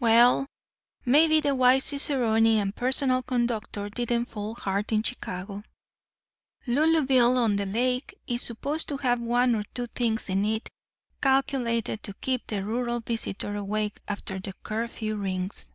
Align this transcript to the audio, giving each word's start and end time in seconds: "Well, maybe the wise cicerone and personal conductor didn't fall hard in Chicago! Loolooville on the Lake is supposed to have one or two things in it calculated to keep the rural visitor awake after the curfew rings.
"Well, 0.00 0.46
maybe 1.04 1.38
the 1.40 1.54
wise 1.54 1.84
cicerone 1.84 2.46
and 2.46 2.74
personal 2.74 3.20
conductor 3.20 3.90
didn't 3.90 4.24
fall 4.30 4.54
hard 4.54 4.90
in 4.90 5.02
Chicago! 5.02 5.64
Loolooville 6.66 7.36
on 7.36 7.56
the 7.56 7.66
Lake 7.66 8.14
is 8.26 8.40
supposed 8.40 8.88
to 8.88 8.96
have 8.96 9.20
one 9.20 9.54
or 9.54 9.64
two 9.74 9.86
things 9.88 10.30
in 10.30 10.46
it 10.46 10.70
calculated 11.20 12.02
to 12.04 12.14
keep 12.14 12.46
the 12.46 12.64
rural 12.64 13.00
visitor 13.00 13.54
awake 13.54 14.00
after 14.08 14.38
the 14.38 14.54
curfew 14.62 15.14
rings. 15.16 15.70